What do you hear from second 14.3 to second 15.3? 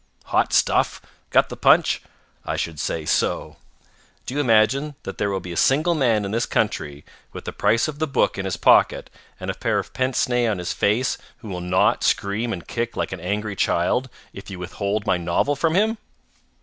if you withhold my